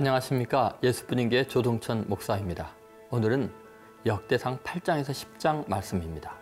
[0.00, 2.72] 안녕하십니까 예수분인교회 조동천 목사입니다.
[3.10, 3.52] 오늘은
[4.06, 6.34] 역대상 8장에서 10장 말씀입니다.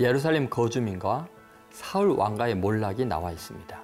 [0.00, 1.28] 예루살렘 거주민과
[1.68, 3.78] 사울 왕가의 몰락이 나와 있습니다.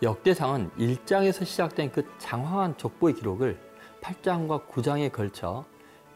[0.00, 3.60] 역대상은 1장에서 시작된 그 장황한 족보의 기록을
[4.00, 5.66] 8장과 9장에 걸쳐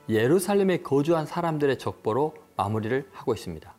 [0.09, 3.71] 예루살렘에 거주한 사람들의 족보로 마무리를 하고 있습니다.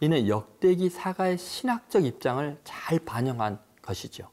[0.00, 4.28] 이는 역대기 사가의 신학적 입장을 잘 반영한 것이죠.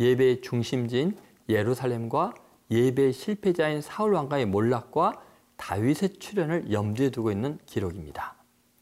[0.00, 1.16] 예배의 중심지인
[1.48, 2.34] 예루살렘과
[2.70, 5.20] 예배 실패자인 사울 왕가의 몰락과
[5.56, 8.34] 다윗의 출현을 염두에 두고 있는 기록입니다.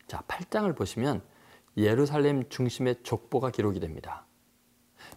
[0.07, 1.23] 자, 8장을 보시면
[1.77, 4.27] 예루살렘 중심의 족보가 기록이 됩니다.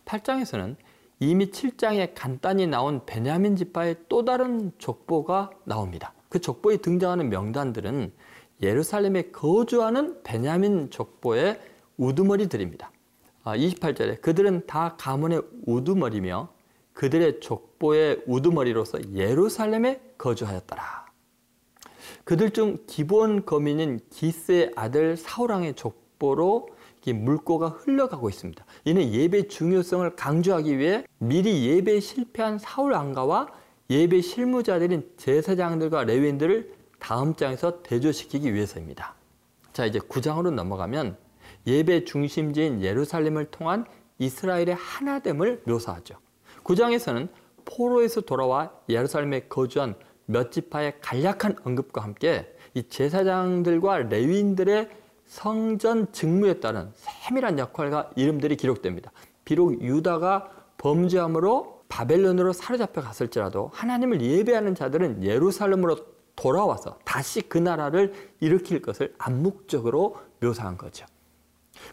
[0.06, 0.76] 8장에서는
[1.20, 6.14] 이미 7장에 간단히 나온 베냐민 지파의 또 다른 족보가 나옵니다.
[6.30, 8.12] 그 족보에 등장하는 명단들은
[8.62, 11.60] 예루살렘에 거주하는 베냐민 족보의
[11.98, 12.92] 우두머리들입니다.
[13.44, 16.50] 28절에 아, 그들은 다 가문의 우두머리며
[16.96, 21.06] 그들의 족보의 우두머리로서 예루살렘에 거주하였더라.
[22.24, 26.70] 그들 중 기본 거민인 기스의 아들 사울왕의 족보로
[27.14, 28.66] 물꼬가 흘러가고 있습니다.
[28.86, 33.50] 이는 예배 중요성을 강조하기 위해 미리 예배에 실패한 사울 왕가와
[33.92, 39.14] 예배 실무자들인 제사장들과 레위인들을 다음 장에서 대조시키기 위해서입니다.
[39.72, 41.16] 자, 이제 9장으로 넘어가면
[41.68, 43.86] 예배 중심지인 예루살렘을 통한
[44.18, 46.25] 이스라엘의 하나됨을 묘사하죠.
[46.66, 47.30] 9장에서는
[47.64, 54.90] 포로에서 돌아와 예루살렘에 거주한 몇 지파의 간략한 언급과 함께 이 제사장들과 레위인들의
[55.26, 59.12] 성전 직무에 따른 세밀한 역할과 이름들이 기록됩니다.
[59.44, 65.98] 비록 유다가 범죄함으로 바벨론으로 사로잡혀 갔을지라도 하나님을 예배하는 자들은 예루살렘으로
[66.36, 71.06] 돌아와서 다시 그 나라를 일으킬 것을 암묵적으로 묘사한 거죠.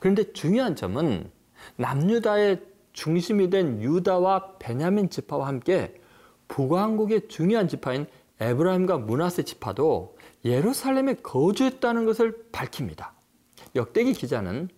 [0.00, 1.30] 그런데 중요한 점은
[1.76, 5.94] 남유다의 중심이 된 유다와 베냐민 지파와 함께
[6.48, 8.06] 북왕국의 중요한 지파인
[8.41, 13.14] 에브라임과 문하세 지파도 예루살렘에 거주했다는 것을 밝힙니다.
[13.75, 14.69] 역대기 기자는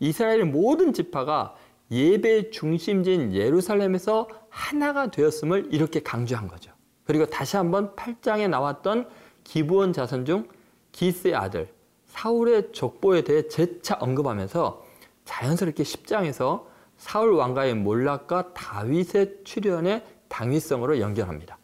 [0.00, 1.54] 이스라엘 모든 지파가
[1.90, 6.72] 예배 중심지인 예루살렘에서 하나가 되었음을 이렇게 강조한 거죠.
[7.04, 9.08] 그리고 다시 한번 8장에 나왔던
[9.44, 10.48] 기부원 자손 중
[10.90, 11.68] 기스의 아들
[12.06, 14.84] 사울의 족보에 대해 재차 언급하면서
[15.24, 16.64] 자연스럽게 10장에서
[16.96, 21.58] 사울 왕가의 몰락과 다윗의 출현의 당위성으로 연결합니다.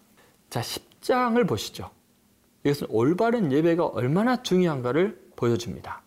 [0.50, 1.91] 자, 10장을 보시죠.
[2.65, 6.03] 이것은 올바른 예배가 얼마나 중요한가를 보여줍니다.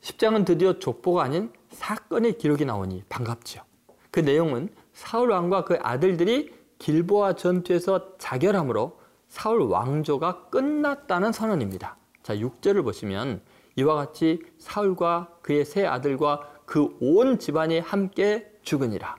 [0.00, 3.62] 10장은 드디어 족보가 아닌 사건의 기록이 나오니 반갑죠.
[4.10, 8.98] 그 내용은 사울 왕과 그 아들들이 길보아 전투에서 자결함으로
[9.28, 11.96] 사울 왕조가 끝났다는 선언입니다.
[12.22, 13.42] 자, 6절을 보시면
[13.76, 19.16] 이와 같이 사울과 그의 세 아들과 그 온 집안이 함께 죽으니라.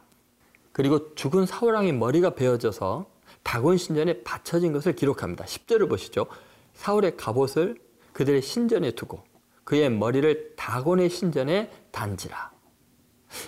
[0.71, 3.07] 그리고 죽은 사울 왕의 머리가 베어져서
[3.41, 5.45] 다곤 신전에 바쳐진 것을 기록합니다.
[5.45, 6.27] 10절을 보시죠.
[6.75, 7.77] 사울의 갑옷을
[8.13, 9.23] 그들의 신전에 두고
[9.63, 12.51] 그의 머리를 다곤의 신전에 단지라.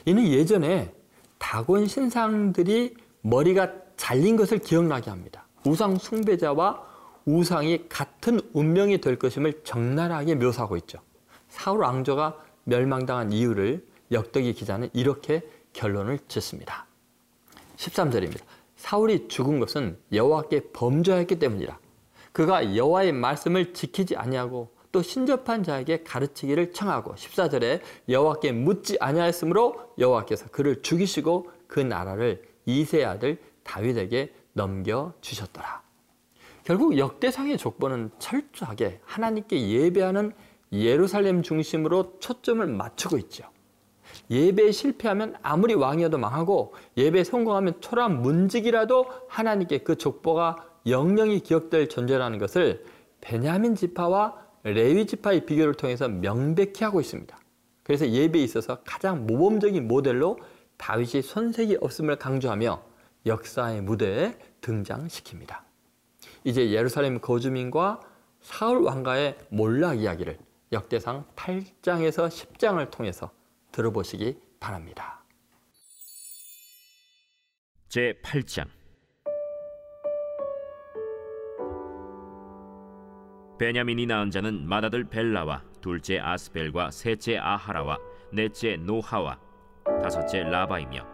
[0.05, 0.93] 이는 예전에
[1.37, 5.45] 다곤 신상들이 머리가 잘린 것을 기억나게 합니다.
[5.63, 6.83] 우상 숭배자와
[7.25, 10.99] 우상이 같은 운명이 될 것임을 적나라하게 묘사하고 있죠.
[11.49, 15.41] 사울 왕조가 멸망당한 이유를 역덕기 기자는 이렇게
[15.73, 16.85] 결론을 짓습니다.
[17.77, 18.41] 13절입니다.
[18.75, 21.79] 사울이 죽은 것은 여호와께 범죄하였기 때문이라.
[22.31, 30.47] 그가 여호와의 말씀을 지키지 아니하고 또 신접한 자에게 가르치기를 청하고 14절에 여호와께 묻지 아니하였으므로 여호와께서
[30.47, 35.81] 그를 죽이시고 그 나라를 이세 아들 다윗에게 넘겨 주셨더라.
[36.63, 40.33] 결국 역대상의 족보는 철저하게 하나님께 예배하는
[40.73, 43.45] 예루살렘 중심으로 초점을 맞추고 있죠.
[44.31, 52.39] 예배에 실패하면 아무리 왕이어도 망하고 예배에 성공하면 초라 문직이라도 하나님께 그 족보가 영영이 기억될 존재라는
[52.39, 52.85] 것을
[53.19, 57.37] 베냐민 지파와 레위 지파의 비교를 통해서 명백히 하고 있습니다.
[57.83, 60.39] 그래서 예배에 있어서 가장 모범적인 모델로
[60.77, 62.81] 다윗이 손색이 없음을 강조하며
[63.25, 65.59] 역사의 무대에 등장시킵니다.
[66.43, 67.99] 이제 예루살렘 거주민과
[68.41, 70.39] 사울 왕가의 몰락 이야기를
[70.71, 73.29] 역대상 8장에서 10장을 통해서
[73.71, 75.23] 들어보시기 바랍니다.
[77.87, 78.67] 제 8장
[83.59, 87.99] 베냐민이 낳은 자는 맏아들 벨라와 둘째 아스벨과 셋째 아하라와
[88.33, 89.39] 넷째 노하와
[90.01, 91.05] 다섯째 라바이며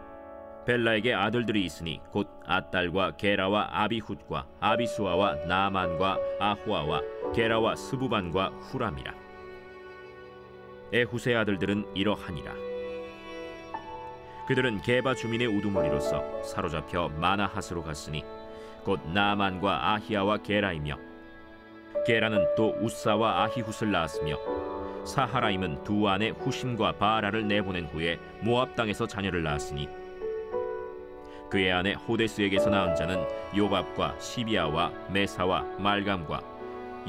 [0.64, 7.02] 벨라에게 아들들이 있으니 곧 아딸과 게라와 아비훗과 아비수아와 나만과 아후아와
[7.34, 9.27] 게라와 스부반과 후람이라
[10.92, 12.52] 에후세 아들들은 이러하니라.
[14.46, 18.24] 그들은 게바 주민의 우두머리로서 사로잡혀 마나핫으로 갔으니
[18.82, 20.96] 곧 나만과 아히야와 게라이며
[22.06, 24.38] 게라는 또 우사와 아히훗을 낳았으며
[25.04, 29.88] 사하라임은 두 아내 후심과 바라를 내보낸 후에 모압 땅에서 자녀를 낳았으니
[31.50, 33.22] 그의 아내 호데스에게서 낳은 자는
[33.54, 36.42] 요밥과 시비아와 메사와 말감과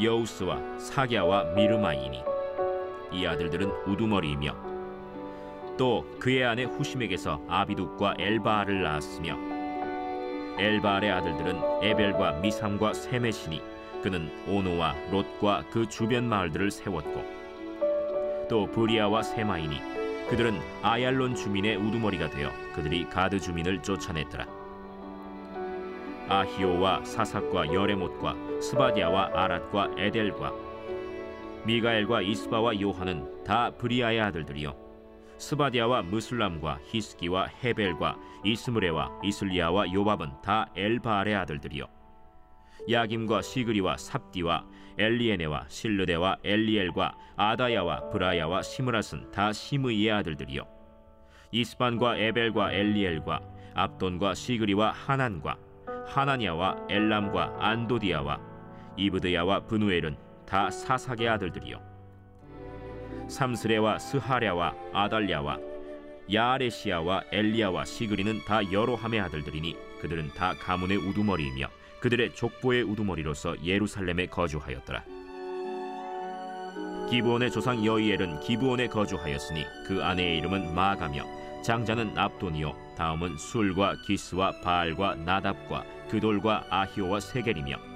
[0.01, 2.28] 여우스와 사갸와 미르마이니
[3.11, 4.55] 이 아들들은 우두머리이며
[5.77, 9.37] 또 그의 아내 후심에게서 아비둑과 엘바알을 낳았으며
[10.57, 13.61] 엘바알의 아들들은 에벨과 미삼과 세멧이니
[14.03, 17.39] 그는 오노와 롯과 그 주변 마을들을 세웠고
[18.49, 24.45] 또 브리아와 세마이니 그들은 아얄론 주민의 우두머리가 되어 그들이 가드 주민을 쫓아냈더라.
[26.27, 30.68] 아히오와 사삭과 여레못과 스바디아와 아랏과 에델과
[31.65, 34.75] 미가엘과 이스바와 요하는 다 브리아의 아들들이요.
[35.37, 41.85] 스바디아와 므술람과 히스기와 헤벨과 이스므레와 이슬리아와 요밥은 다 엘바알의 아들들이요.
[42.89, 44.65] 야김과 시그리와 삽디와
[44.97, 50.63] 엘리에네와 실르데와 엘리엘과 아다야와 브라야와 시므라스는 다 시므이의 아들들이요.
[51.51, 53.41] 이스반과 에벨과 엘리엘과
[53.75, 55.57] 압돈과 시그리와 하난과
[56.07, 58.39] 하나니아와 엘람과 안도디아와
[58.97, 61.79] 이브드야와 브누엘은 다 사삭의 아들들이요
[63.29, 65.59] 삼스레와 스하랴와 아달랴와
[66.31, 71.67] 야아레시아와 엘리야와 시그리는 다 여로함의 아들들이니 그들은 다 가문의 우두머리이며
[71.99, 75.03] 그들의 족보의 우두머리로서 예루살렘에 거주하였더라.
[77.09, 81.23] 기브온의 조상 여이엘은 기브온에 거주하였으니 그 아내의 이름은 마가며
[81.63, 87.88] 장자는 압돈이요 다음은 술과 기스와 바알과 나답과 그돌과 아히오와 세겔이며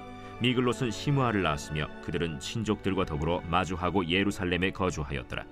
[0.44, 5.42] 미글롯은 시므아를 낳았으며 그들은 친족들과 더불어 마주하고 예루살렘에 거주하였더라.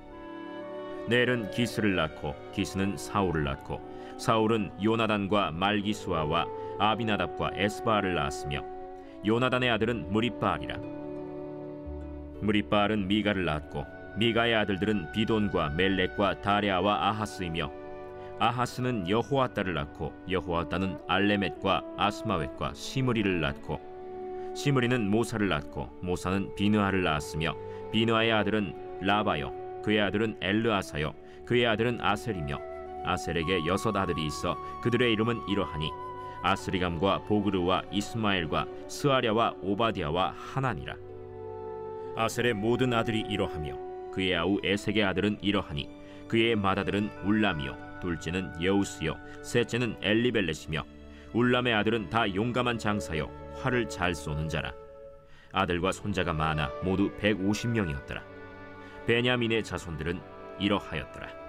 [1.09, 3.81] 넬은 기스를 낳고 기스는 사울을 낳고
[4.19, 6.47] 사울은 요나단과 말기수아와
[6.79, 8.63] 아비나답과 에스바알을 낳았으며
[9.25, 10.77] 요나단의 아들은 무리바알이라
[12.43, 13.87] 무리바알은 미가를 낳았고
[14.19, 17.73] 미가의 아들들은 비돈과 멜렉과 다레아와 아하스이며
[18.39, 23.92] 아하스는 여호와따를 낳고 여호와따는 알레멧과 아스마웻과 시므리를 낳고
[24.55, 27.57] 시므리는 모사를 낳고 모사는 비느하를 낳았으며
[27.91, 31.15] 비느하의 아들은 라바요 그의 아들은 엘르아사요
[31.45, 32.59] 그의 아들은 아셀이며
[33.05, 35.91] 아셀에게 여섯 아들이 있어 그들의 이름은 이러하니
[36.43, 40.97] 아스리감과 보그르와 이스마엘과 스아랴와 오바디아와 하나니라.
[42.17, 45.89] 아셀의 모든 아들이 이러하며 그의 아우 에색의 아들은 이러하니
[46.29, 50.85] 그의 맏아들은 울람이요 둘째는 여우스요 셋째는 엘리벨렛이며
[51.33, 54.73] 울람의 아들은 다 용감한 장사요 활을 잘 쏘는 자라.
[55.53, 58.23] 아들과 손자가 많아 모두 150명이었더라.
[59.07, 60.21] 베냐민의 자손들은
[60.59, 61.43] 이러하였더라.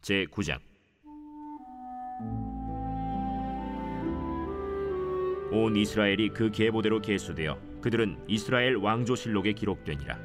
[0.00, 0.60] 제 9장.
[5.50, 10.18] 온 이스라엘이 그 계보대로 계수되어 그들은 이스라엘 왕조실록에 기록되니라.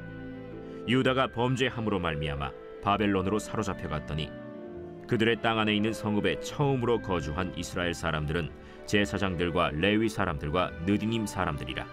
[0.88, 2.50] 유다가 범죄함으로 말미암아
[2.82, 4.30] 바벨론으로 사로잡혀 갔더니
[5.06, 8.48] 그들의 땅 안에 있는 성읍에 처음으로 거주한 이스라엘 사람들은
[8.86, 11.86] 제사장들과 레위 사람들과 느디님 사람들이라.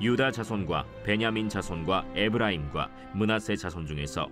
[0.00, 4.28] 유다 자손과 베냐민 자손과 에브라임과 문하세 자손 중에서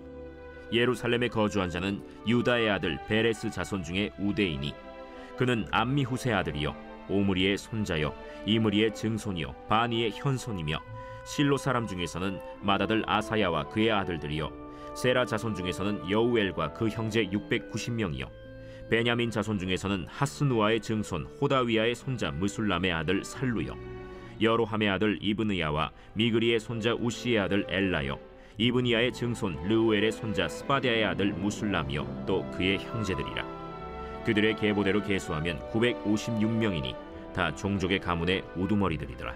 [0.71, 4.73] 예루살렘에 거주한 자는 유다의 아들 베레스 자손 중에 우데이니
[5.37, 6.75] 그는 암미후세 아들이요
[7.09, 8.13] 오므리의 손자요
[8.45, 10.79] 이므리의 증손이요 바니의 현손이며
[11.25, 14.62] 실로 사람 중에서는 맏아들 아사야와 그의 아들들이요
[14.95, 18.29] 세라 자손 중에서는 여우엘과 그 형제 690명이요.
[18.89, 23.75] 베냐민 자손 중에서는 하스누아의 증손 호다위아의 손자 므술람의 아들 살루요.
[24.39, 28.19] 여로함의 아들 이브느야와 미그리의 손자 우시의 아들 엘라요.
[28.57, 32.25] 이브니아의 증손 르우엘의 손자 스바디아의 아들 므술람이요.
[32.27, 34.23] 또 그의 형제들이라.
[34.25, 36.95] 그들의 계보대로 계수하면 956명이니
[37.33, 39.35] 다 종족의 가문의 우두머리들이더라.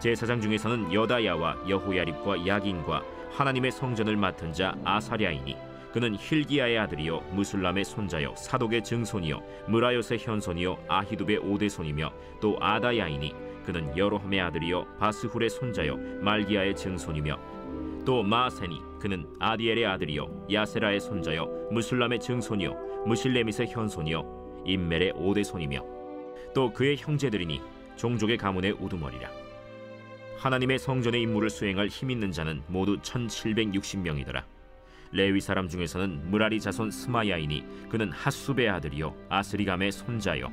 [0.00, 5.56] 제사장 중에서는 여다야와 여호야립과 야긴과 하나님의 성전을 맡은 자 아사랴이니
[5.92, 14.40] 그는 힐기야의 아들이요 무술람의 손자요 사독의 증손이요 무라요의 현손이요 아히두의 오대손이며 또 아다야이니 그는 여로함의
[14.40, 17.38] 아들이요 바스훌의 손자요 말기야의 증손이며
[18.04, 25.84] 또 마세니 그는 아디엘의 아들이요 야세라의 손자요 무술람의 증손이요 무실레밋의 현손이요 임멜의 오대손이며
[26.54, 27.60] 또 그의 형제들이니
[27.96, 29.47] 종족의 가문의 우두머리라
[30.38, 34.44] 하나님의 성전의 임무를 수행할 힘 있는 자는 모두 1760명이더라.
[35.10, 40.52] 레위 사람 중에서는 므라리 자손 스마야이니 그는 핫숩의 아들이요 아스리감의 손자요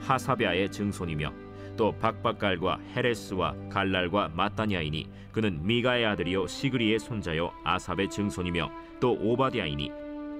[0.00, 1.32] 하사뱌의 증손이며
[1.76, 9.90] 또 박박갈과 헤레스와 갈랄과 맛다냐이니 그는 미가의 아들이요 시그리의 손자요 아삽의 증손이며 또 오바디아이니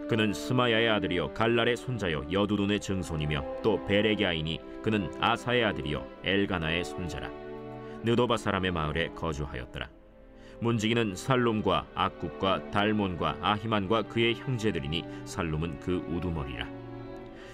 [0.09, 7.31] 그는 스마야의 아들이요 갈랄의 손자요 여두둔의 증손이며 또 베레갸이니 그는 아사의 아들이요 엘가나의 손자라
[8.05, 9.89] 느도바 사람의 마을에 거주하였더라.
[10.61, 16.69] 문지기는 살롬과 악국과 달몬과 아히만과 그의 형제들이니 살롬은 그 우두머리라.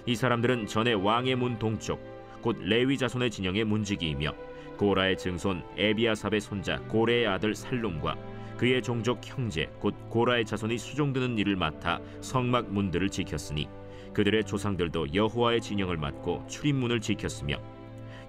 [0.07, 2.01] 이 사람들은 전에 왕의 문 동쪽
[2.43, 4.33] 곧 레위 자손의 진영의 문지기이며
[4.77, 8.17] 고라의 증손 에비아삽의 손자 고레의 아들 살롬과
[8.57, 13.69] 그의 종족 형제 곧 고라의 자손이 수종드는 일을 맡아 성막 문들을 지켰으니
[14.13, 17.57] 그들의 조상들도 여호와의 진영을 맡고 출입문을 지켰으며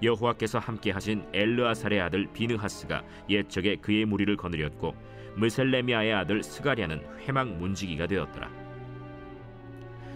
[0.02, 4.96] 여호와께서 함께 하신 엘르아살의 아들 비느하스가 옛적에 그의 무리를 거느렸고
[5.36, 8.50] 무셀레미아의 아들 스가랴는 회막 문지기가 되었더라.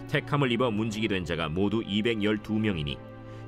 [0.08, 2.98] 택함을 입어 문지기 된 자가 모두 212명이니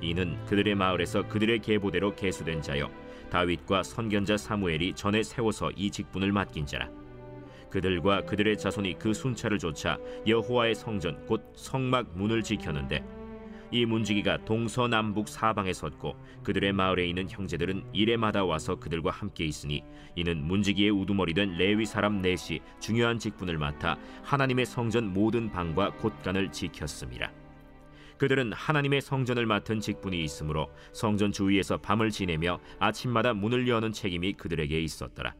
[0.01, 2.91] 이는 그들의 마을에서 그들의 계보대로 계수된 자요
[3.31, 6.89] 다윗과 선견자 사무엘이 전에 세워서 이 직분을 맡긴 자라.
[7.71, 13.05] 그들과 그들의 자손이 그 순찰을 쫓아 여호와의 성전 곧 성막 문을 지켰는데
[13.71, 19.83] 이 문지기가 동서남북 사방에 섰고 그들의 마을에 있는 형제들은 이래마다 와서 그들과 함께 있으니
[20.17, 26.51] 이는 문지기의 우두머리 된 레위 사람 넷이 중요한 직분을 맡아 하나님의 성전 모든 방과 곳간을
[26.51, 27.33] 지켰습니다.
[28.17, 34.81] 그들은 하나님의 성전을 맡은 직분이 있으므로 성전 주위에서 밤을 지내며 아침마다 문을 여는 책임이 그들에게
[34.81, 35.35] 있었더라.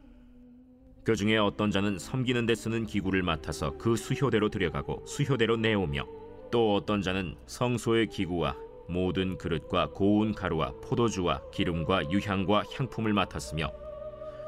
[1.03, 6.05] 그 중에 어떤 자는 섬기는 데 쓰는 기구를 맡아서 그 수효대로 들여가고 수효대로 내오며
[6.51, 8.55] 또 어떤 자는 성소의 기구와
[8.87, 13.71] 모든 그릇과 고운 가루와 포도주와 기름과 유향과 향품을 맡았으며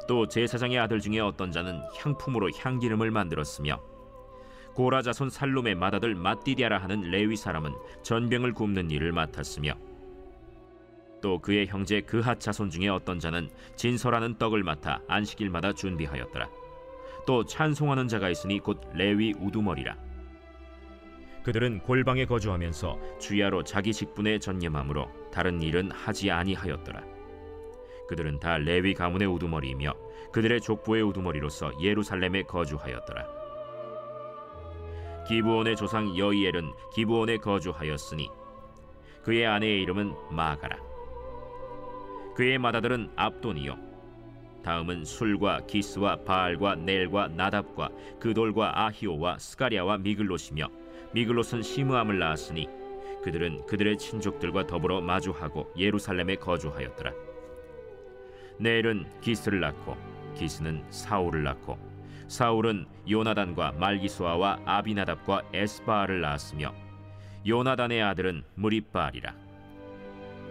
[0.08, 3.80] 또 제사장의 아들 중에 어떤 자는 향품으로 향기름을 만들었으며
[4.74, 9.74] 고라 자손 살롬의 맏아들 마띠디아라 하는 레위 사람은 전병을 굽는 일을 맡았으며
[11.22, 16.50] 또 그의 형제 그핫 자손 중에 어떤 자는 진설하는 떡을 맡아 안식일마다 준비하였더라.
[17.28, 19.96] 또 찬송하는 자가 있으니 곧 레위 우두머리라.
[21.44, 27.04] 그들은 골방에 거주하면서 주야로 자기 직분에 전념함으로 다른 일은 하지 아니하였더라.
[28.08, 29.94] 그들은 다 레위 가문의 우두머리이며
[30.32, 33.26] 그들의 족보의 우두머리로서 예루살렘에 거주하였더라.
[35.28, 38.30] 기브온의 조상 여이엘은 기브온에 거주하였으니
[39.24, 40.78] 그의 아내의 이름은 마가라.
[42.36, 43.78] 그의 맏아들은 압돈이요.
[44.64, 50.81] 다음은 술과 기스와 바알과 넬과 나답과 그돌과 아히오와 스가리아와 미글롯이며
[51.14, 52.70] 미글롯은 시므암을 낳았으니
[53.24, 57.12] 그들은 그들의 친족들과 더불어 마주하고 예루살렘에 거주하였더라.
[58.60, 59.98] 넬은 기스를 낳고
[60.36, 61.78] 기스는 사울을 낳고
[62.28, 66.74] 사울은 요나단과 말기수아와 아비나답과 에스바알을 낳았으며
[67.46, 69.36] 요나단의 아들은 무리바알이라.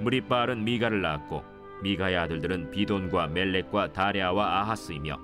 [0.00, 1.42] 무리바알은 미가를 낳았고
[1.82, 5.18] 미가의 아들들은 비돈과 멜렉과 다레아와 아하스이며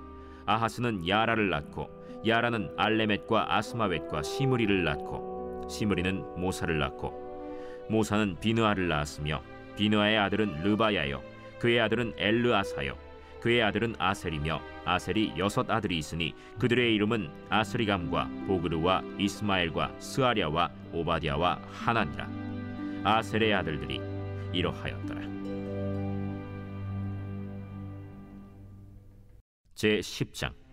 [0.46, 1.95] 아하스는 야라를 낳고
[2.26, 9.42] 야라는 알레멧과 아스마웻과 시므리를 낳고 시므리는 모사를 낳고 모사는 비느아를 낳았으며
[9.76, 11.22] 비느아의 아들은 르바야요
[11.58, 13.06] 그의 아들은 엘르아사요
[13.40, 22.28] 그의 아들은 아셀이며 아셀이 여섯 아들이 있으니 그들의 이름은 아스리감과 보그르와 이스마엘과 스아랴와 오바디아와 하나니라.
[23.04, 24.00] 아셀의 아들들이
[24.52, 25.20] 이러하였더라.
[29.74, 30.65] 제 10장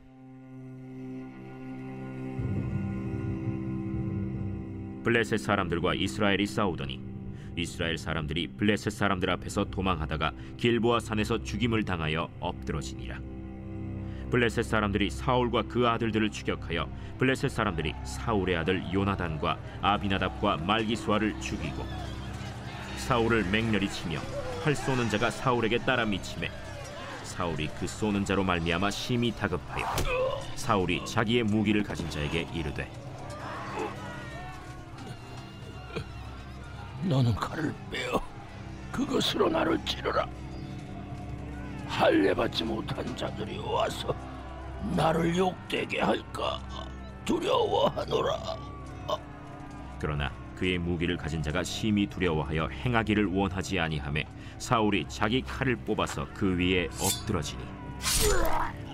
[5.04, 7.00] 블레셋 사람들과 이스라엘이 싸우더니
[7.58, 13.20] 이스라엘 사람들이 블레셋 사람들 앞에서 도망하다가 길보아 산에서 죽임을 당하여 엎드러지니라.
[14.32, 21.86] 블레셋 사람들이 사울과 그 아들들을 추격하여 블레셋 사람들이 사울의 아들 요나단과 아비나답과 말기수아를 죽이고
[22.98, 24.20] 사울을 맹렬히 치며
[24.64, 26.50] 활 쏘는 자가 사울에게 따라 미치매
[27.24, 29.86] 사울이 그 쏘는 자로 말미암아 심히 다급하여
[30.56, 32.90] 사울이 자기의 무기를 가진 자에게 이르되
[37.04, 38.22] 너는 칼을 빼어
[38.92, 40.28] 그것으로 나를 찌르라.
[41.88, 44.16] 할례 받지 못한 자들이 와서
[44.96, 46.60] 나를 욕되게 할까
[47.26, 48.38] 두려워하노라.
[50.00, 54.26] 그러나 그의 무기를 가진 자가 심히 두려워하여 행하기를 원하지 아니하매
[54.58, 57.64] 사울이 자기 칼을 뽑아서 그 위에 엎드러지니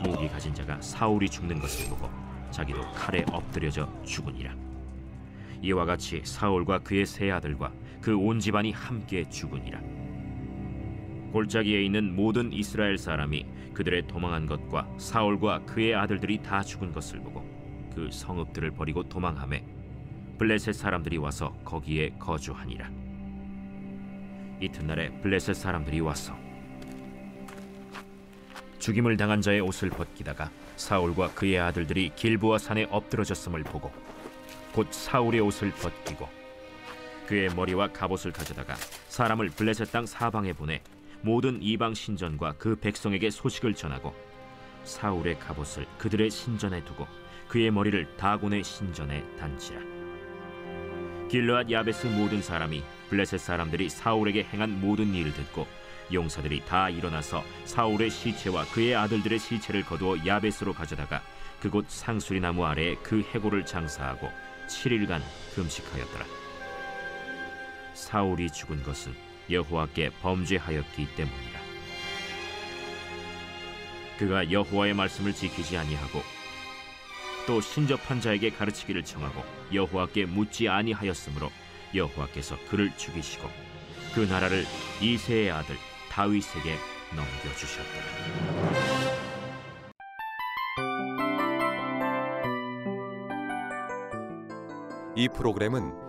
[0.03, 2.09] 무기 가진 자가 사울이 죽는 것을 보고
[2.51, 4.53] 자기도 칼에 엎드려져 죽으니라
[5.61, 7.71] 이와 같이 사울과 그의 세 아들과
[8.01, 9.82] 그 온 집안이 함께 죽으니라
[11.32, 17.46] 골짜기에 있는 모든 이스라엘 사람이 그들의 도망한 것과 사울과 그의 아들들이 다 죽은 것을 보고
[17.94, 19.63] 그 성읍들을 버리고 도망하매
[20.38, 22.89] 블레셋 사람들이 와서 거기에 거주하니라.
[24.62, 26.36] 이튿날에 블레셋 사람들이 와서
[28.79, 33.91] 죽임을 당한 자의 옷을 벗기다가 사울과 그의 아들들이 길보아 산에 엎드러졌음을 보고
[34.74, 36.27] 곧 사울의 옷을 벗기고
[37.29, 38.74] 그의 머리와 갑옷을 가져다가
[39.09, 40.81] 사람을 블레셋 땅 사방에 보내
[41.21, 44.15] 모든 이방 신전과 그 백성에게 소식을 전하고
[44.83, 47.05] 사울의 갑옷을 그들의 신전에 두고
[47.48, 49.79] 그의 머리를 다곤의 신전에 단지라
[51.29, 55.67] 길르앗 야베스 모든 사람이 블레셋 사람들이 사울에게 행한 모든 일을 듣고
[56.12, 61.21] 용사들이 다 일어나서 사울의 시체와 그의 아들들의 시체를 거두어 야베스로 가져다가
[61.62, 64.31] 그곳 상수리 나무 아래에 그 해골을 장사하고
[64.67, 65.21] 7일간
[65.53, 66.49] 금식하였더라.
[68.00, 69.13] 사울이 죽은 것은
[69.50, 71.60] 여호와께 범죄하였기 때문이라.
[74.18, 76.22] 그가 여호와의 말씀을 지키지 아니하고
[77.46, 81.51] 또 신접한 자에게 가르치기를 청하고 여호와께 묻지 아니하였으므로
[81.94, 83.50] 여호와께서 그를 죽이시고
[84.13, 84.65] 그 나라를
[85.01, 85.75] 이세의 아들
[86.10, 86.75] 다윗에게
[87.15, 89.10] 넘겨 주셨더라.
[95.15, 96.08] 이 프로그램은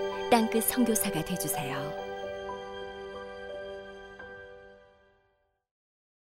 [0.31, 2.10] 땅끝 선교사가 되주세요.